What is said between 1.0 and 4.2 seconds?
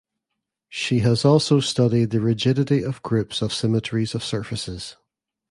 has also studied the rigidity of groups of symmetries